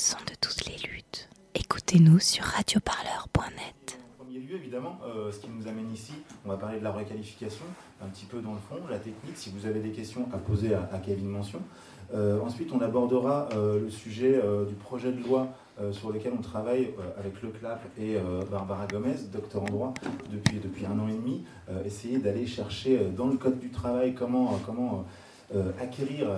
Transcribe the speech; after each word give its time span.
son 0.00 0.16
de 0.26 0.34
toutes 0.40 0.64
les 0.64 0.78
luttes. 0.88 1.28
Écoutez-nous 1.54 2.20
sur 2.20 2.42
radioparleur.net. 2.42 3.98
En 4.18 4.24
premier 4.24 4.38
lieu, 4.38 4.56
évidemment, 4.56 4.98
euh, 5.04 5.30
ce 5.30 5.40
qui 5.40 5.48
nous 5.50 5.68
amène 5.68 5.92
ici, 5.92 6.14
on 6.46 6.48
va 6.48 6.56
parler 6.56 6.78
de 6.78 6.84
la 6.84 6.90
requalification, 6.90 7.66
un 8.02 8.06
petit 8.06 8.24
peu 8.24 8.40
dans 8.40 8.54
le 8.54 8.60
fond, 8.60 8.76
la 8.88 8.98
technique, 8.98 9.36
si 9.36 9.50
vous 9.50 9.66
avez 9.66 9.80
des 9.80 9.90
questions 9.90 10.26
à 10.32 10.38
poser 10.38 10.72
à, 10.72 10.98
Kevin 11.04 11.28
Mention. 11.28 11.60
Euh, 12.14 12.40
ensuite, 12.40 12.72
on 12.72 12.80
abordera 12.80 13.50
euh, 13.52 13.78
le 13.78 13.90
sujet 13.90 14.40
du 14.66 14.74
projet 14.74 15.12
de 15.12 15.22
loi 15.22 15.48
sur 15.92 16.10
lequel 16.10 16.32
on 16.38 16.42
travaille 16.42 16.94
avec 17.18 17.40
le 17.42 17.50
CLAP 17.50 17.80
et 17.98 18.16
Barbara 18.50 18.86
Gomez, 18.86 19.16
docteur 19.32 19.62
en 19.62 19.66
droit, 19.66 19.94
depuis, 20.30 20.58
depuis 20.60 20.84
un 20.84 20.98
an 20.98 21.08
et 21.08 21.14
demi, 21.14 21.44
essayer 21.86 22.18
d'aller 22.18 22.46
chercher 22.46 23.06
dans 23.16 23.28
le 23.28 23.36
code 23.36 23.58
du 23.58 23.70
travail 23.70 24.14
comment, 24.14 24.60
comment 24.66 25.06
acquérir 25.80 26.28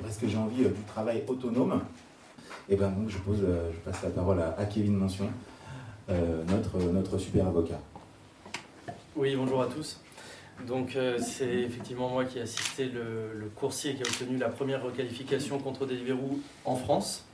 presque 0.00 0.26
j'ai 0.26 0.36
envie 0.36 0.64
du 0.64 0.82
travail 0.88 1.22
autonome. 1.28 1.80
Et 2.68 2.76
ben 2.76 2.90
donc 2.90 3.08
je, 3.08 3.18
pose, 3.18 3.40
je 3.40 3.78
passe 3.90 4.02
la 4.02 4.10
parole 4.10 4.40
à, 4.40 4.64
Kevin 4.64 4.96
Mention, 4.96 5.28
notre, 6.08 6.78
notre 6.78 7.18
super 7.18 7.46
avocat. 7.46 7.80
Oui, 9.16 9.34
bonjour 9.36 9.62
à 9.62 9.66
tous. 9.66 10.00
Donc 10.66 10.96
c'est 11.18 11.54
effectivement 11.62 12.08
moi 12.08 12.24
qui 12.24 12.38
ai 12.38 12.42
assisté 12.42 12.84
le, 12.84 13.32
le, 13.34 13.46
coursier 13.46 13.94
qui 13.94 14.02
a 14.02 14.06
obtenu 14.06 14.38
la 14.38 14.48
première 14.48 14.82
requalification 14.82 15.58
contre 15.58 15.86
Deliveroo 15.86 16.40
en 16.64 16.76
France. 16.76 17.24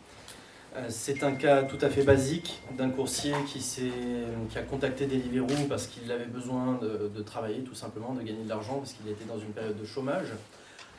c'est 0.89 1.23
un 1.23 1.33
cas 1.33 1.65
tout 1.65 1.79
à 1.83 1.91
fait 1.91 2.05
basique 2.05 2.61
d'un 2.79 2.89
coursier 2.89 3.35
qui, 3.47 3.59
qui, 3.59 4.59
a 4.59 4.63
contacté 4.63 5.07
Deliveroo 5.07 5.67
parce 5.69 5.89
qu'il 5.89 6.11
avait 6.11 6.25
besoin 6.25 6.79
de, 6.81 7.11
de, 7.15 7.23
travailler 7.23 7.61
tout 7.61 7.75
simplement, 7.75 8.15
de 8.15 8.23
gagner 8.23 8.45
de 8.45 8.49
l'argent 8.49 8.79
parce 8.79 8.95
qu'il 8.95 9.11
était 9.11 9.27
dans 9.27 9.39
une 9.39 9.53
période 9.53 9.79
de 9.79 9.85
chômage 9.85 10.29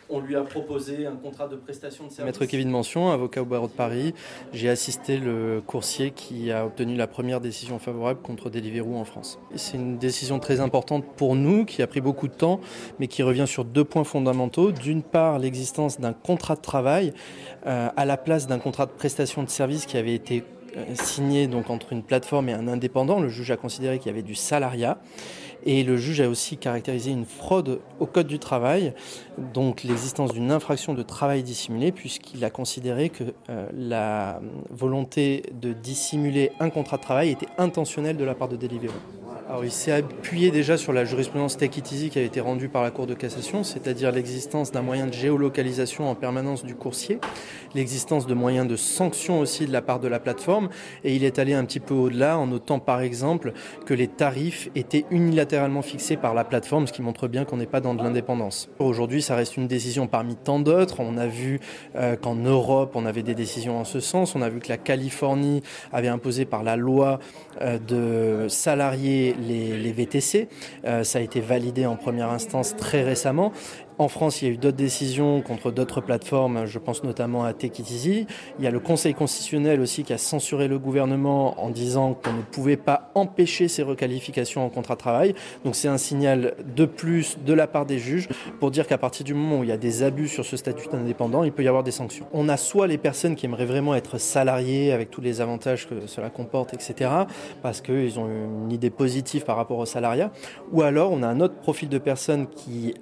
on 0.10 0.20
lui 0.20 0.36
a 0.36 0.42
proposé 0.42 1.06
un 1.06 1.16
contrat 1.16 1.48
de 1.48 1.56
prestation 1.56 2.06
de 2.06 2.12
service. 2.12 2.26
Maître 2.26 2.46
Kevin 2.46 2.70
Mention, 2.70 3.12
avocat 3.12 3.42
au 3.42 3.46
barreau 3.46 3.68
de 3.68 3.72
Paris, 3.72 4.14
j'ai 4.54 4.70
assisté 4.70 5.18
le 5.18 5.62
coursier 5.66 6.12
qui 6.12 6.52
a 6.52 6.66
obtenu 6.66 6.96
la 6.96 7.08
première 7.08 7.42
décision 7.42 7.80
favorable 7.80 8.20
contre 8.22 8.50
Deliveroo 8.50 8.96
en 8.96 9.06
France. 9.06 9.40
C'est 9.56 9.78
une 9.78 9.98
décision 9.98 10.40
très 10.40 10.60
importante 10.60 11.06
pour 11.16 11.36
nous, 11.36 11.66
qui 11.66 11.82
a 11.82 11.88
pris 11.88 12.02
beaucoup 12.02 12.28
de 12.28 12.34
temps, 12.34 12.60
mais 13.00 13.08
qui 13.08 13.24
revient 13.24 13.48
sur 13.48 13.66
deux 13.66 13.84
points 13.84 14.04
fondamentaux. 14.04 14.72
D'une 14.72 15.04
part, 15.04 15.40
l'existence 15.40 16.00
d'un 16.00 16.14
contrat 16.14 16.56
de 16.56 16.62
travail 16.62 17.14
euh, 17.66 17.90
à 17.96 18.06
la 18.06 18.18
place 18.18 18.48
d'un 18.48 18.60
contrat 18.60 18.86
de 18.86 18.92
prestation 18.92 19.44
de 19.44 19.50
service 19.50 19.86
qui 19.86 19.98
avait 19.98 20.16
été 20.16 20.44
signé 20.94 21.48
donc 21.48 21.70
entre 21.70 21.94
une 21.94 22.04
plateforme 22.04 22.50
et 22.50 22.54
un 22.54 22.68
indépendant. 22.68 23.20
Le 23.20 23.30
juge 23.30 23.52
a 23.52 23.58
considéré 23.58 24.00
qu'il 24.00 24.08
y 24.08 24.14
avait 24.14 24.22
du 24.22 24.36
salariat. 24.36 25.00
Et 25.66 25.84
le 25.84 25.98
juge 25.98 26.22
a 26.22 26.30
aussi 26.30 26.58
caractérisé 26.58 27.12
une 27.12 27.26
fraude 27.26 27.82
au 28.00 28.06
Code 28.06 28.28
du 28.28 28.40
travail, 28.40 28.94
donc 29.54 29.84
l'existence 29.84 30.32
d'une 30.32 30.52
infraction 30.52 30.94
de 30.94 31.04
travail 31.04 31.44
dissimulé, 31.44 31.92
puisqu'il 31.92 32.46
a 32.46 32.50
considéré 32.50 33.10
que 33.10 33.26
euh, 33.50 33.68
la 33.74 34.40
volonté 34.70 35.44
de 35.54 35.74
dissimuler 35.74 36.52
un 36.62 36.70
contrat 36.70 36.96
de 36.98 37.02
travail 37.02 37.32
était 37.32 37.50
intentionnelle 37.58 38.16
de 38.16 38.24
la 38.24 38.36
part 38.36 38.48
de 38.48 38.56
Deliveroo. 38.56 39.19
Alors, 39.50 39.66
il 39.66 39.72
s'est 39.72 39.92
appuyé 39.92 40.52
déjà 40.52 40.78
sur 40.78 40.94
la 40.94 41.06
jurisprudence 41.06 41.58
Take 41.58 41.80
It 41.80 41.92
Easy 41.92 42.10
qui 42.12 42.20
a 42.20 42.22
été 42.22 42.40
rendue 42.40 42.70
par 42.70 42.84
la 42.84 42.92
Cour 42.92 43.08
de 43.08 43.16
cassation, 43.16 43.64
c'est-à-dire 43.64 44.12
l'existence 44.12 44.72
d'un 44.72 44.84
moyen 44.84 45.08
de 45.08 45.14
géolocalisation 45.14 46.08
en 46.08 46.14
permanence 46.14 46.64
du 46.64 46.76
coursier, 46.76 47.20
l'existence 47.74 48.28
de 48.28 48.36
moyens 48.36 48.68
de 48.68 48.76
sanction 48.76 49.40
aussi 49.40 49.66
de 49.66 49.72
la 49.72 49.82
part 49.82 50.00
de 50.00 50.08
la 50.08 50.20
plateforme, 50.20 50.70
et 51.04 51.16
il 51.16 51.24
est 51.24 51.40
allé 51.40 51.56
un 51.56 51.66
petit 51.66 51.80
peu 51.80 51.96
au-delà 51.96 52.38
en 52.38 52.46
notant 52.46 52.78
par 52.78 53.02
exemple 53.02 53.54
que 53.88 53.96
les 53.96 54.08
tarifs 54.08 54.70
étaient 54.76 55.06
unilatéralement 55.10 55.82
fixés 55.82 56.16
par 56.16 56.36
la 56.36 56.44
plateforme, 56.44 56.86
ce 56.86 56.94
qui 56.94 57.02
montre 57.02 57.28
bien 57.28 57.44
qu'on 57.44 57.58
n'est 57.58 57.66
pas 57.66 57.82
dans 57.82 57.96
de 57.96 58.04
l'indépendance. 58.04 58.70
Aujourd'hui, 58.78 59.24
ça 59.24 59.36
reste 59.36 59.58
une 59.58 59.66
décision 59.66 60.06
parmi 60.06 60.36
tant 60.36 60.60
d'autres. 60.60 61.00
On 61.00 61.18
a 61.18 61.26
vu 61.26 61.60
euh, 61.96 62.16
qu'en 62.16 62.36
Europe, 62.36 62.92
on 62.94 63.04
avait 63.08 63.24
des 63.24 63.34
décisions 63.34 63.80
en 63.80 63.84
ce 63.84 64.00
sens. 64.00 64.36
On 64.36 64.44
a 64.44 64.50
vu 64.50 64.60
que 64.60 64.70
la 64.70 64.78
Californie 64.78 65.64
avait 65.92 66.08
imposé 66.08 66.46
par 66.46 66.62
la 66.62 66.76
loi 66.76 67.18
euh, 67.62 67.80
de 67.80 68.48
salariés 68.48 69.36
les, 69.40 69.92
VTC. 69.92 70.48
Euh, 70.86 71.04
ça 71.04 71.20
a 71.20 71.22
été 71.22 71.42
validé 71.42 71.86
en 71.86 71.96
première 71.96 72.30
instance 72.30 72.76
très 72.76 73.04
récemment. 73.04 73.52
En 74.00 74.08
France, 74.08 74.42
il 74.42 74.48
y 74.48 74.48
a 74.50 74.54
eu 74.54 74.58
d'autres 74.58 74.78
décisions 74.78 75.42
contre 75.42 75.72
d'autres 75.72 76.00
plateformes, 76.00 76.66
je 76.66 76.80
pense 76.80 77.04
notamment 77.04 77.44
à 77.44 77.52
Tekitizi. 77.52 78.28
Il 78.58 78.64
y 78.64 78.68
a 78.68 78.72
le 78.72 78.80
Conseil 78.80 79.14
constitutionnel 79.14 79.82
aussi 79.82 80.06
qui 80.06 80.14
a 80.14 80.18
censuré 80.18 80.70
le 80.70 80.80
gouvernement 80.80 81.62
en 81.62 81.70
disant 81.70 82.14
qu'on 82.14 82.32
ne 82.32 82.42
pouvait 82.42 82.78
pas 82.78 83.12
empêcher 83.14 83.68
ces 83.68 83.84
requalifications 83.84 84.66
en 84.66 84.70
contrat 84.70 84.94
de 84.94 85.00
travail. 85.00 85.36
Donc 85.66 85.76
c'est 85.76 85.90
un 85.90 85.98
signal 85.98 86.56
de 86.74 86.86
plus 86.86 87.40
de 87.46 87.52
la 87.52 87.68
part 87.68 87.86
des 87.86 88.00
juges 88.00 88.30
pour 88.62 88.72
dire 88.72 88.88
qu'à 88.88 88.98
partir 88.98 89.26
du 89.26 89.34
moment 89.34 89.60
où 89.60 89.64
il 89.64 89.70
y 89.70 89.74
a 89.74 89.78
des 89.78 90.02
abus 90.02 90.30
sur 90.30 90.46
ce 90.46 90.56
statut 90.56 90.88
d'indépendant, 90.88 91.44
il 91.44 91.52
peut 91.52 91.64
y 91.64 91.68
avoir 91.68 91.84
des 91.84 91.92
sanctions. 91.92 92.26
On 92.32 92.48
a 92.48 92.56
soit 92.56 92.88
les 92.88 92.98
personnes 92.98 93.36
qui 93.36 93.48
aimeraient 93.48 93.66
vraiment 93.66 93.96
être 93.96 94.18
salariées 94.18 94.94
avec 94.94 95.12
tous 95.12 95.20
les 95.20 95.42
avantages 95.42 95.90
que 95.90 96.08
cela 96.08 96.30
comporte, 96.30 96.74
etc., 96.74 97.12
parce 97.62 97.82
qu'ils 97.82 98.18
ont 98.18 98.30
une 98.64 98.72
idée 98.72 98.92
positive 98.92 99.44
par 99.44 99.58
rapport 99.58 99.78
au 99.78 99.86
salariat, 99.86 100.32
ou 100.72 100.84
alors 100.84 101.12
on 101.12 101.22
a 101.22 101.28
un 101.28 101.42
autre 101.42 101.56
profil 101.56 101.90
de 101.90 101.98
personnes 101.98 102.48
qui 102.48 102.94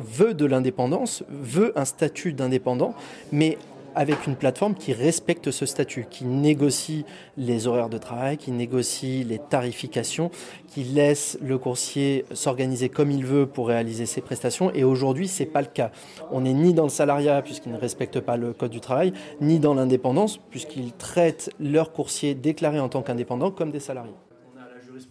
veut 0.00 0.34
de 0.34 0.46
l'indépendance, 0.46 1.24
veut 1.28 1.72
un 1.78 1.84
statut 1.84 2.32
d'indépendant, 2.32 2.94
mais 3.32 3.58
avec 3.94 4.26
une 4.26 4.36
plateforme 4.36 4.74
qui 4.74 4.92
respecte 4.92 5.50
ce 5.50 5.66
statut, 5.66 6.06
qui 6.08 6.24
négocie 6.24 7.04
les 7.36 7.66
horaires 7.66 7.88
de 7.88 7.98
travail, 7.98 8.36
qui 8.36 8.50
négocie 8.52 9.24
les 9.24 9.38
tarifications, 9.38 10.30
qui 10.68 10.84
laisse 10.84 11.38
le 11.42 11.58
coursier 11.58 12.24
s'organiser 12.32 12.88
comme 12.88 13.10
il 13.10 13.24
veut 13.24 13.46
pour 13.46 13.68
réaliser 13.68 14.06
ses 14.06 14.20
prestations. 14.20 14.72
Et 14.74 14.84
aujourd'hui, 14.84 15.28
c'est 15.28 15.46
pas 15.46 15.60
le 15.60 15.68
cas. 15.68 15.90
On 16.30 16.42
n'est 16.42 16.52
ni 16.52 16.74
dans 16.74 16.84
le 16.84 16.90
salariat 16.90 17.42
puisqu'ils 17.42 17.72
ne 17.72 17.78
respectent 17.78 18.20
pas 18.20 18.36
le 18.36 18.52
code 18.52 18.70
du 18.70 18.80
travail, 18.80 19.12
ni 19.40 19.58
dans 19.58 19.74
l'indépendance 19.74 20.38
puisqu'ils 20.38 20.92
traitent 20.92 21.50
leurs 21.58 21.92
coursiers 21.92 22.34
déclarés 22.34 22.80
en 22.80 22.88
tant 22.88 23.02
qu'indépendants 23.02 23.50
comme 23.50 23.70
des 23.70 23.80
salariés 23.80 24.14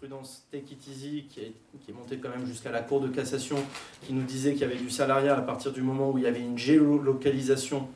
jurisprudence 0.10 0.44
Take 0.52 0.74
It 0.74 0.88
Easy 0.88 1.26
qui 1.30 1.40
est, 1.42 1.54
qui 1.86 1.94
montée 1.94 2.18
quand 2.18 2.30
même 2.30 2.46
jusqu'à 2.46 2.72
la 2.72 2.82
Cour 2.82 3.02
de 3.02 3.08
cassation, 3.08 3.58
qui 4.06 4.14
nous 4.14 4.24
disait 4.24 4.54
qu'il 4.54 4.62
y 4.62 4.66
avait 4.66 4.76
du 4.76 4.90
salariat 4.90 5.38
à 5.38 5.42
partir 5.42 5.72
du 5.72 5.82
moment 5.82 6.12
où 6.12 6.18
il 6.18 6.24
y 6.24 6.28
avait 6.28 6.40
une 6.40 6.58
géolocalisation 6.58 7.88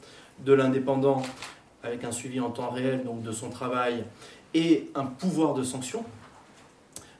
de 0.45 0.53
l'indépendant 0.53 1.21
avec 1.83 2.03
un 2.03 2.11
suivi 2.11 2.39
en 2.39 2.49
temps 2.49 2.69
réel 2.69 3.03
donc 3.03 3.23
de 3.23 3.31
son 3.31 3.49
travail 3.49 4.03
et 4.53 4.89
un 4.95 5.05
pouvoir 5.05 5.53
de 5.53 5.63
sanction. 5.63 6.05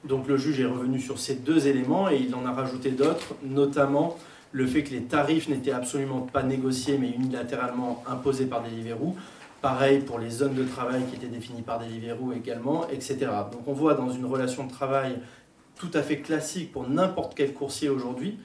Donc 0.04 0.28
le 0.28 0.36
juge 0.36 0.60
est 0.60 0.66
revenu 0.66 1.00
sur 1.00 1.18
ces 1.18 1.36
deux 1.36 1.66
éléments 1.66 2.10
et 2.10 2.16
il 2.16 2.34
en 2.34 2.46
a 2.46 2.52
rajouté 2.52 2.90
d'autres, 2.90 3.34
notamment 3.42 4.18
le 4.52 4.66
fait 4.66 4.84
que 4.84 4.90
les 4.90 5.02
tarifs 5.02 5.48
n'étaient 5.48 5.72
absolument 5.72 6.20
pas 6.20 6.42
négociés 6.42 6.98
mais 6.98 7.10
unilatéralement 7.10 8.04
imposés 8.06 8.46
par 8.46 8.62
Deliveroo, 8.62 9.16
Pareil 9.64 10.00
pour 10.00 10.18
les 10.18 10.28
zones 10.28 10.52
de 10.52 10.64
travail 10.64 11.06
qui 11.06 11.16
étaient 11.16 11.26
définies 11.26 11.62
par 11.62 11.78
Deliveroo 11.78 12.34
également, 12.34 12.86
etc. 12.90 13.16
Donc 13.50 13.66
on 13.66 13.72
voit 13.72 13.94
dans 13.94 14.10
une 14.10 14.26
relation 14.26 14.66
de 14.66 14.70
travail 14.70 15.18
tout 15.74 15.88
à 15.94 16.02
fait 16.02 16.18
classique 16.18 16.70
pour 16.70 16.86
n'importe 16.86 17.32
quel 17.34 17.54
coursier 17.54 17.88
aujourd'hui, 17.88 18.38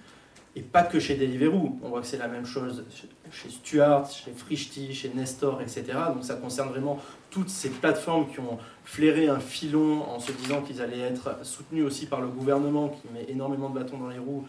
et 0.56 0.62
pas 0.62 0.84
que 0.84 0.98
chez 0.98 1.16
Deliveroo. 1.16 1.78
On 1.84 1.90
voit 1.90 2.00
que 2.00 2.08
c'est 2.08 2.20
la 2.20 2.30
même 2.30 2.46
chose 2.46 2.86
chez 3.34 3.50
Stuart, 3.50 4.10
chez 4.10 4.32
Frishti, 4.32 4.94
chez 4.94 5.12
Nestor, 5.14 5.62
etc. 5.62 5.84
Donc 6.14 6.24
ça 6.24 6.36
concerne 6.36 6.70
vraiment 6.70 6.98
toutes 7.30 7.50
ces 7.50 7.68
plateformes 7.68 8.30
qui 8.32 8.40
ont 8.40 8.58
flairé 8.86 9.28
un 9.28 9.42
filon 9.42 10.04
en 10.10 10.22
se 10.22 10.32
disant 10.32 10.62
qu'ils 10.62 10.82
allaient 10.82 11.02
être 11.02 11.46
soutenus 11.46 11.84
aussi 11.84 12.06
par 12.06 12.22
le 12.22 12.30
gouvernement 12.30 12.88
qui 12.88 13.14
met 13.14 13.26
énormément 13.28 13.70
de 13.70 13.78
bâtons 13.78 13.98
dans 13.98 14.08
les 14.08 14.20
roues 14.20 14.46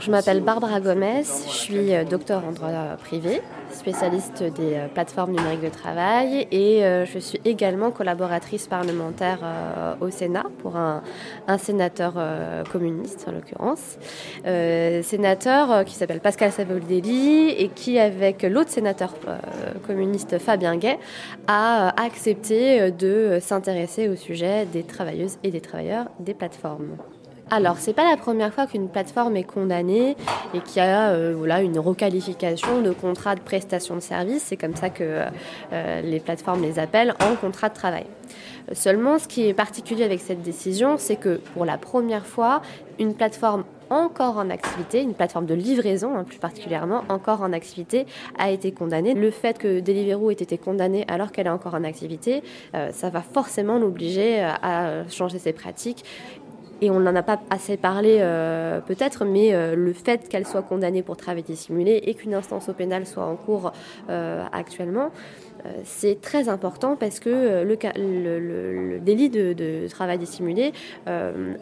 je 0.00 0.10
m'appelle 0.10 0.40
Barbara 0.40 0.80
Gomez, 0.80 1.24
je 1.24 1.52
suis 1.52 1.94
euh, 1.94 2.04
docteur 2.04 2.44
en 2.44 2.52
droit 2.52 2.96
privé, 2.98 3.40
spécialiste 3.70 4.42
des 4.42 4.74
euh, 4.74 4.88
plateformes 4.88 5.32
numériques 5.32 5.62
de 5.62 5.68
travail 5.68 6.46
et 6.50 6.80
je 6.80 7.18
suis 7.18 7.40
également 7.44 7.90
collaboratrice 7.90 8.66
parlementaire 8.66 9.40
au 10.00 10.10
Sénat 10.10 10.44
pour 10.58 10.76
un, 10.76 11.02
sénateur 11.58 12.14
communiste 12.70 13.26
en 13.28 13.32
l'occurrence. 13.32 13.98
sénateur 14.44 15.84
qui 15.84 15.94
s'appelle 15.94 16.20
Pascal 16.20 16.52
Savoldelli 16.52 17.50
et 17.50 17.68
qui 17.68 17.98
avec 17.98 18.42
l'autre 18.42 18.70
sénateur 18.70 19.14
communiste 19.86 20.38
Fabien 20.38 20.76
Gay 20.76 20.98
a 21.46 21.94
accepté 22.02 22.90
de 22.90 23.38
s'intéresser 23.40 24.08
au 24.08 24.16
sujet 24.16 24.66
des 24.66 24.82
travailleuses 24.82 25.38
et 25.42 25.50
des 25.50 25.60
travailleurs 25.60 26.06
des 26.20 26.34
plateformes. 26.34 26.96
Alors, 27.50 27.78
c'est 27.78 27.94
pas 27.94 28.08
la 28.08 28.18
première 28.18 28.52
fois 28.52 28.66
qu'une 28.66 28.88
plateforme 28.88 29.36
est 29.36 29.44
condamnée 29.44 30.16
et 30.52 30.60
qu'il 30.60 30.82
y 30.82 30.84
a 30.84 31.12
euh, 31.12 31.62
une 31.62 31.78
requalification 31.78 32.82
de 32.82 32.90
contrat 32.90 33.36
de 33.36 33.40
prestation 33.40 33.94
de 33.94 34.00
service. 34.00 34.42
C'est 34.42 34.58
comme 34.58 34.76
ça 34.76 34.90
que 34.90 35.24
euh, 35.72 36.00
les 36.02 36.20
plateformes 36.20 36.60
les 36.60 36.78
appellent 36.78 37.14
en 37.20 37.36
contrat 37.36 37.70
de 37.70 37.74
travail. 37.74 38.04
Seulement, 38.72 39.18
ce 39.18 39.26
qui 39.26 39.48
est 39.48 39.54
particulier 39.54 40.04
avec 40.04 40.20
cette 40.20 40.42
décision, 40.42 40.96
c'est 40.98 41.16
que 41.16 41.40
pour 41.54 41.64
la 41.64 41.78
première 41.78 42.26
fois, 42.26 42.60
une 42.98 43.14
plateforme 43.14 43.64
encore 43.88 44.36
en 44.36 44.50
activité, 44.50 45.00
une 45.00 45.14
plateforme 45.14 45.46
de 45.46 45.54
livraison 45.54 46.14
hein, 46.14 46.24
plus 46.24 46.36
particulièrement, 46.36 47.04
encore 47.08 47.40
en 47.40 47.54
activité, 47.54 48.04
a 48.38 48.50
été 48.50 48.72
condamnée. 48.72 49.14
Le 49.14 49.30
fait 49.30 49.56
que 49.56 49.80
Deliveroo 49.80 50.30
ait 50.30 50.34
été 50.34 50.58
condamnée 50.58 51.06
alors 51.08 51.32
qu'elle 51.32 51.46
est 51.46 51.50
encore 51.50 51.72
en 51.72 51.84
activité, 51.84 52.42
euh, 52.74 52.90
ça 52.92 53.08
va 53.08 53.22
forcément 53.22 53.78
l'obliger 53.78 54.42
à 54.42 55.08
changer 55.08 55.38
ses 55.38 55.54
pratiques 55.54 56.04
et 56.80 56.90
on 56.90 57.00
n'en 57.00 57.14
a 57.14 57.22
pas 57.22 57.40
assez 57.50 57.76
parlé 57.76 58.18
peut-être, 58.86 59.24
mais 59.24 59.52
le 59.74 59.92
fait 59.92 60.28
qu'elle 60.28 60.46
soit 60.46 60.62
condamnée 60.62 61.02
pour 61.02 61.16
travail 61.16 61.42
dissimulé 61.42 62.00
et 62.04 62.14
qu'une 62.14 62.34
instance 62.34 62.68
au 62.68 62.72
pénal 62.72 63.06
soit 63.06 63.24
en 63.24 63.36
cours 63.36 63.72
actuellement, 64.08 65.10
c'est 65.84 66.20
très 66.20 66.48
important 66.48 66.96
parce 66.96 67.20
que 67.20 67.64
le, 67.64 68.98
délit 69.00 69.30
de, 69.30 69.88
travail 69.88 70.18
dissimulé 70.18 70.72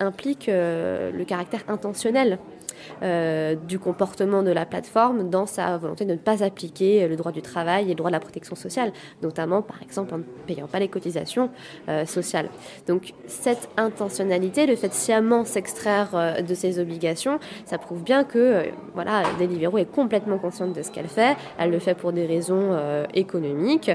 implique 0.00 0.48
le 0.48 1.24
caractère 1.24 1.62
intentionnel 1.68 2.26
euh, 2.26 2.55
du 3.02 3.78
comportement 3.78 4.42
de 4.42 4.50
la 4.50 4.66
plateforme 4.66 5.28
dans 5.30 5.46
sa 5.46 5.76
volonté 5.76 6.04
de 6.04 6.12
ne 6.12 6.18
pas 6.18 6.42
appliquer 6.42 7.06
le 7.08 7.16
droit 7.16 7.32
du 7.32 7.42
travail 7.42 7.86
et 7.86 7.88
le 7.88 7.94
droit 7.94 8.10
de 8.10 8.14
la 8.14 8.20
protection 8.20 8.56
sociale, 8.56 8.92
notamment 9.22 9.62
par 9.62 9.82
exemple 9.82 10.14
en 10.14 10.18
ne 10.18 10.22
payant 10.46 10.66
pas 10.66 10.78
les 10.78 10.88
cotisations 10.88 11.50
euh, 11.88 12.06
sociales. 12.06 12.48
Donc 12.86 13.12
cette 13.26 13.68
intentionnalité, 13.76 14.66
le 14.66 14.76
fait 14.76 14.88
de 14.88 14.94
sciemment 14.94 15.44
s'extraire 15.44 16.10
euh, 16.14 16.42
de 16.42 16.54
ses 16.54 16.78
obligations, 16.78 17.38
ça 17.64 17.78
prouve 17.78 18.02
bien 18.02 18.24
que 18.24 18.64
voilà, 18.94 19.22
Deliveroo 19.38 19.78
est 19.78 19.90
complètement 19.90 20.38
consciente 20.38 20.72
de 20.72 20.82
ce 20.82 20.90
qu'elle 20.90 21.08
fait. 21.08 21.36
Elle 21.58 21.70
le 21.70 21.78
fait 21.78 21.94
pour 21.94 22.12
des 22.12 22.26
raisons 22.26 22.76
économiques, 23.14 23.90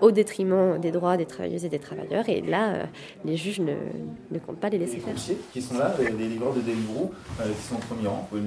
au 0.00 0.10
détriment 0.10 0.78
des 0.78 0.90
droits 0.90 1.16
des 1.16 1.26
travailleuses 1.26 1.64
et 1.64 1.68
des 1.68 1.78
travailleurs. 1.78 2.28
Et 2.28 2.40
là, 2.40 2.86
les 3.24 3.36
juges 3.36 3.60
ne, 3.60 4.38
comptent 4.38 4.60
pas 4.60 4.68
les 4.68 4.78
laisser 4.78 4.98
faire. 4.98 5.14
Qui 5.52 5.62
sont 5.62 5.78
là, 5.78 5.94
les 5.98 6.28
livreurs 6.28 6.54
de 6.54 6.60
Deliveroo, 6.60 7.10
qui 7.38 7.62
sont 7.62 7.76
en 7.76 7.78
premier 7.78 8.08
vous 8.30 8.38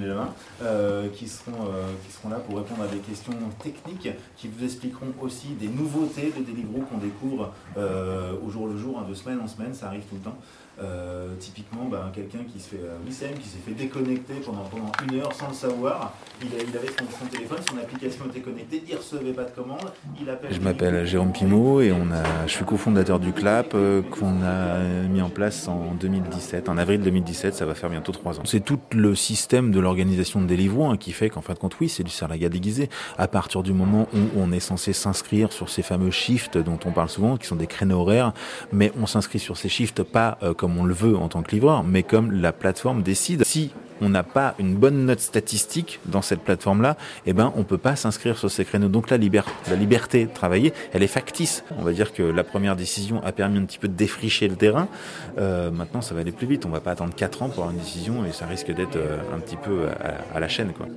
euh, 0.62 1.10
qui, 1.10 1.28
seront, 1.28 1.52
euh, 1.52 1.92
qui 2.06 2.12
seront 2.12 2.30
là 2.30 2.38
pour 2.38 2.58
répondre 2.58 2.84
à 2.84 2.88
des 2.88 3.00
questions 3.00 3.34
techniques, 3.62 4.10
qui 4.38 4.48
vous 4.48 4.64
expliqueront 4.64 5.14
aussi 5.22 5.50
des 5.60 5.68
nouveautés 5.68 6.34
de 6.38 6.44
Deliveroo 6.44 6.82
qu'on 6.82 6.98
découvre 6.98 7.54
euh, 7.78 8.34
au 8.46 8.50
jour 8.50 8.68
le 8.68 8.78
jour, 8.78 9.00
hein, 9.00 9.06
de 9.10 9.14
semaine 9.14 9.40
en 9.40 9.48
semaine, 9.48 9.74
ça 9.74 9.88
arrive 9.88 10.04
tout 10.04 10.16
le 10.16 10.22
temps. 10.22 10.38
Euh, 10.82 11.36
typiquement, 11.40 11.86
bah, 11.86 12.12
quelqu'un 12.16 12.40
qui 12.52 12.60
se 12.60 12.70
fait 12.70 12.82
euh, 12.84 12.98
qui 13.06 13.14
s'est 13.48 13.60
fait 13.64 13.74
déconnecter 13.74 14.34
pendant, 14.44 14.64
pendant 14.64 14.92
une 15.08 15.20
heure 15.20 15.32
sans 15.32 15.50
le 15.50 15.54
savoir. 15.54 16.14
Il, 16.42 16.48
il 16.48 16.76
avait 16.76 16.88
son, 16.88 17.28
téléphone, 17.28 17.60
son 17.70 17.78
application 17.78 18.26
était 18.26 18.40
connectée, 18.40 18.84
il 18.90 18.96
recevait 18.96 19.34
pas 19.34 19.44
de 19.44 19.52
commande. 19.52 19.92
Il 20.20 20.28
appelle 20.32 20.52
je 20.52 20.60
m'appelle 20.60 21.06
Jérôme 21.06 21.32
Pimot 21.32 21.82
et 21.82 21.92
on 21.92 22.12
a, 22.12 22.48
je 22.48 22.54
suis 22.54 22.66
cofondateur 22.66 23.20
du 23.20 23.34
CLAP 23.34 23.76
euh, 23.76 24.02
qu'on 24.02 24.42
a 24.42 24.80
mis 25.08 25.22
en 25.22 25.30
place 25.30 25.68
en 25.68 25.94
2017, 25.94 26.68
en 26.70 26.78
avril 26.80 27.02
2017, 27.02 27.54
ça 27.54 27.68
va 27.68 27.76
faire 27.76 27.92
bientôt 27.92 28.12
trois 28.12 28.40
ans. 28.40 28.44
C'est 28.46 28.66
tout 28.66 28.80
le 28.94 29.14
système 29.14 29.70
de 29.70 29.80
l'organisation 29.80 30.42
de 30.42 30.48
Deliveroo 30.48 30.86
hein, 30.86 30.98
qui 30.98 31.12
fait 31.12 31.30
qu'en 31.30 31.42
fin 31.42 31.54
de 31.54 31.60
compte, 31.60 31.80
oui, 31.82 31.88
c'est 31.88 32.04
du 32.04 32.12
salariat 32.12 32.50
déguisé. 32.50 32.90
À 33.20 33.28
partir 33.28 33.62
du 33.62 33.74
moment 33.74 34.08
où 34.16 34.22
on 34.38 34.52
est 34.52 34.60
censé 34.60 34.92
s'inscrire 34.92 35.54
sur 35.54 35.70
ces 35.70 35.84
fameux 35.84 36.10
shifts 36.10 36.58
dont 36.58 36.80
on 36.86 36.92
parle 36.92 37.10
souvent, 37.10 37.38
qui 37.38 37.46
sont 37.46 37.56
des 37.56 37.68
créneaux 37.68 38.00
horaires, 38.00 38.34
mais 38.72 38.92
on 39.00 39.06
s'inscrit 39.06 39.38
sur 39.38 39.56
ces 39.56 39.70
shifts 39.70 40.02
pas 40.02 40.40
comme 40.58 40.63
on 40.64 40.86
le 40.86 40.94
veut 40.94 41.16
en 41.16 41.28
tant 41.28 41.42
que 41.42 41.52
livreur, 41.52 41.84
mais 41.84 42.04
comme 42.04 42.32
la 42.32 42.52
plateforme 42.54 43.02
décide. 43.04 43.44
Si 43.46 43.72
on 44.02 44.10
n'a 44.10 44.24
pas 44.24 44.56
une 44.60 44.76
bonne 44.76 45.06
note 45.06 45.20
statistique 45.20 46.00
dans 46.06 46.22
cette 46.22 46.42
plateforme-là, 46.42 46.98
eh 47.26 47.34
ben, 47.34 47.54
on 47.56 47.64
peut 47.64 47.78
pas 47.78 47.96
s'inscrire 47.96 48.38
sur 48.38 48.52
ces 48.52 48.66
créneaux. 48.66 48.90
Donc 48.90 49.10
la, 49.10 49.18
liberté 49.18 50.26
de 50.26 50.34
travailler, 50.34 50.74
elle 50.94 51.04
est 51.04 51.08
factice. 51.08 51.64
On 51.78 51.84
va 51.84 51.94
dire 51.94 52.14
que 52.14 52.24
la 52.24 52.44
première 52.44 52.76
décision 52.76 53.24
a 53.24 53.32
permis 53.32 53.60
un 53.60 53.66
petit 53.66 53.78
peu 53.78 53.88
de 53.88 53.94
défricher 53.96 54.48
le 54.48 54.56
terrain. 54.56 54.88
Euh, 55.38 55.72
maintenant, 55.72 56.02
ça 56.02 56.14
va 56.14 56.22
aller 56.22 56.32
plus 56.32 56.48
vite. 56.48 56.66
On 56.66 56.70
va 56.70 56.82
pas 56.82 56.92
attendre 56.92 57.14
4 57.16 57.44
ans 57.44 57.50
pour 57.50 57.64
avoir 57.64 57.72
une 57.72 57.80
décision 57.80 58.26
et 58.26 58.32
ça 58.32 58.46
risque 58.46 58.72
d'être 58.72 58.98
euh, 58.98 59.18
un 59.34 59.40
petit 59.40 59.58
peu 59.58 59.88
à, 59.88 60.36
à 60.36 60.40
la 60.40 60.48
chaîne, 60.48 60.74
quoi. 60.74 60.88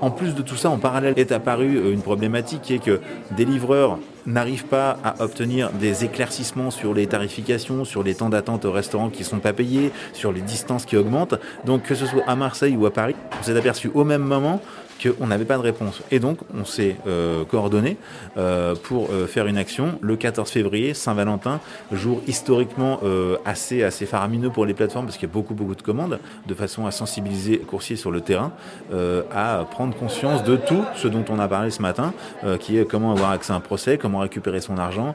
En 0.00 0.10
plus 0.10 0.34
de 0.34 0.42
tout 0.42 0.56
ça, 0.56 0.68
en 0.70 0.78
parallèle 0.78 1.14
est 1.16 1.32
apparue 1.32 1.78
euh, 1.78 1.92
une 1.92 2.02
problématique 2.02 2.62
qui 2.62 2.74
est 2.74 2.78
que 2.78 3.00
des 3.30 3.44
livreurs 3.44 3.98
n'arrivent 4.26 4.66
pas 4.66 4.98
à 5.04 5.22
obtenir 5.22 5.70
des 5.70 6.04
éclaircissements 6.04 6.70
sur 6.70 6.92
les 6.92 7.06
tarifications, 7.06 7.84
sur 7.84 8.02
les 8.02 8.14
temps 8.14 8.28
d'attente 8.28 8.64
au 8.64 8.72
restaurant 8.72 9.08
qui 9.08 9.20
ne 9.20 9.26
sont 9.26 9.38
pas 9.38 9.52
payés, 9.52 9.92
sur 10.12 10.32
les 10.32 10.40
distances 10.42 10.84
qui 10.84 10.96
augmentent. 10.96 11.36
Donc 11.64 11.84
que 11.84 11.94
ce 11.94 12.06
soit 12.06 12.24
à 12.26 12.36
Marseille 12.36 12.76
ou 12.76 12.84
à 12.86 12.92
Paris, 12.92 13.14
on 13.40 13.42
s'est 13.42 13.56
aperçu 13.56 13.90
au 13.94 14.04
même 14.04 14.22
moment 14.22 14.60
qu'on 15.02 15.26
n'avait 15.26 15.44
pas 15.44 15.56
de 15.56 15.62
réponse. 15.62 16.02
Et 16.10 16.18
donc, 16.18 16.38
on 16.54 16.64
s'est 16.64 16.96
euh, 17.06 17.44
coordonné 17.44 17.96
euh, 18.36 18.74
pour 18.74 19.08
euh, 19.10 19.26
faire 19.26 19.46
une 19.46 19.58
action 19.58 19.98
le 20.00 20.16
14 20.16 20.50
février, 20.50 20.94
Saint-Valentin, 20.94 21.60
jour 21.92 22.22
historiquement 22.26 23.00
euh, 23.04 23.36
assez, 23.44 23.82
assez 23.82 24.06
faramineux 24.06 24.50
pour 24.50 24.66
les 24.66 24.74
plateformes 24.74 25.06
parce 25.06 25.16
qu'il 25.16 25.28
y 25.28 25.30
a 25.30 25.34
beaucoup, 25.34 25.54
beaucoup 25.54 25.74
de 25.74 25.82
commandes, 25.82 26.18
de 26.46 26.54
façon 26.54 26.86
à 26.86 26.90
sensibiliser 26.90 27.52
les 27.52 27.58
coursiers 27.58 27.96
sur 27.96 28.10
le 28.10 28.20
terrain, 28.20 28.52
euh, 28.92 29.22
à 29.34 29.66
prendre 29.70 29.94
conscience 29.94 30.44
de 30.44 30.56
tout 30.56 30.84
ce 30.94 31.08
dont 31.08 31.24
on 31.28 31.38
a 31.38 31.48
parlé 31.48 31.70
ce 31.70 31.82
matin, 31.82 32.12
qui 32.60 32.78
est 32.78 32.84
comment 32.84 33.12
avoir 33.12 33.30
accès 33.30 33.52
à 33.52 33.56
un 33.56 33.60
procès, 33.60 33.98
comment 33.98 34.18
récupérer 34.20 34.60
son 34.60 34.78
argent, 34.78 35.14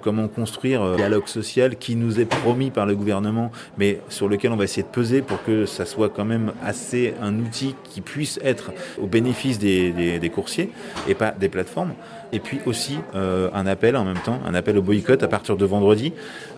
comment 0.00 0.28
construire 0.28 0.84
le 0.84 0.96
dialogue 0.96 1.26
social 1.26 1.76
qui 1.76 1.96
nous 1.96 2.20
est 2.20 2.24
promis 2.24 2.70
par 2.70 2.86
le 2.86 2.94
gouvernement, 2.94 3.50
mais 3.78 4.00
sur 4.08 4.28
lequel 4.28 4.52
on 4.52 4.56
va 4.56 4.64
essayer 4.64 4.82
de 4.82 4.88
peser 4.88 5.22
pour 5.22 5.42
que 5.44 5.66
ça 5.66 5.84
soit 5.84 6.08
quand 6.08 6.24
même 6.24 6.52
assez 6.64 7.14
un 7.22 7.38
outil 7.38 7.74
qui 7.84 8.00
puisse 8.00 8.38
être 8.42 8.72
au 9.00 9.06
bénéfice 9.06 9.21
bénéfice 9.22 9.58
des, 9.58 10.30
coursiers 10.34 10.70
et 11.08 11.14
pas 11.14 11.30
des 11.30 11.48
plateformes. 11.48 11.92
Et 12.32 12.40
puis 12.40 12.60
aussi 12.66 12.98
euh, 13.14 13.50
un 13.54 13.66
appel 13.66 13.96
en 13.96 14.04
même 14.04 14.18
temps, 14.24 14.40
un 14.46 14.54
appel 14.54 14.78
au 14.78 14.82
boycott 14.82 15.22
à 15.22 15.28
partir 15.28 15.56
de 15.56 15.64
vendredi 15.64 16.12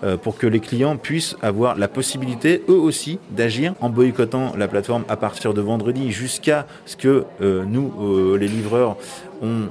euh, 0.05 0.17
pour 0.17 0.39
que 0.39 0.47
les 0.47 0.61
clients 0.61 0.97
puissent 0.97 1.37
avoir 1.43 1.77
la 1.77 1.89
possibilité 1.89 2.63
eux 2.69 2.79
aussi 2.79 3.19
d'agir 3.31 3.75
en 3.81 3.91
boycottant 3.91 4.55
la 4.57 4.69
plateforme 4.69 5.05
à 5.09 5.17
partir 5.17 5.53
de 5.53 5.61
vendredi 5.61 6.13
jusqu'à 6.13 6.67
ce 6.87 6.97
que 6.97 7.25
euh, 7.41 7.65
nous, 7.67 8.37
les 8.37 8.49
livreurs, 8.49 8.97
on 9.43 9.69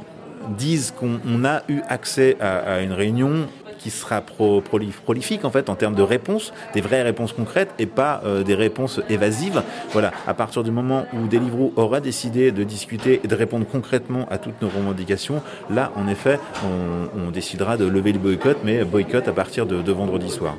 dise 0.58 0.94
qu'on 0.98 1.46
a 1.46 1.64
eu 1.70 1.80
accès 1.88 2.36
à, 2.42 2.58
à 2.58 2.82
une 2.82 2.92
réunion 2.92 3.48
qui 3.84 3.90
sera 3.90 4.22
pro, 4.22 4.62
prolifique 4.62 5.44
en 5.44 5.52
fait 5.52 5.70
en 5.70 5.76
termes 5.76 5.96
de 5.96 6.02
réponses, 6.02 6.54
des 6.74 6.80
vraies 6.80 7.02
réponses 7.02 7.34
concrètes 7.34 7.74
et 7.80 7.86
pas 7.86 8.22
euh, 8.26 8.42
des 8.42 8.56
réponses 8.56 9.02
évasives. 9.10 9.62
Voilà, 9.92 10.12
à 10.26 10.34
partir 10.34 10.64
du 10.64 10.72
moment 10.72 11.06
où 11.14 11.28
Deliveroo 11.28 11.74
aura 11.76 12.00
décidé 12.00 12.54
de 12.54 12.64
discuter 12.64 13.20
et 13.22 13.28
de 13.28 13.36
répondre 13.36 13.66
concrètement 13.70 14.26
à 14.32 14.38
toutes 14.38 14.62
nos 14.62 14.70
revendications, 14.70 15.42
là 15.70 15.92
en 15.98 16.08
effet 16.08 16.40
on, 16.64 17.32
décidera 17.34 17.78
de 17.78 17.86
lever 17.86 18.12
le 18.12 18.20
boycott, 18.20 18.58
mais 18.64 18.84
boycott 18.84 19.28
à 19.28 19.34
partir 19.34 19.66
de, 19.66 19.92
vendredi 19.92 20.30
soir. 20.30 20.56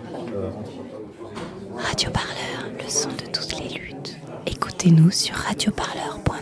Radio 1.77 2.11
Parleur, 2.11 2.73
le 2.77 2.91
son 2.91 3.11
de 3.11 3.31
toutes 3.33 3.61
les 3.61 3.79
luttes. 3.79 4.17
Écoutez-nous 4.47 5.11
sur 5.13 5.37
radioparleur.net. 5.37 6.34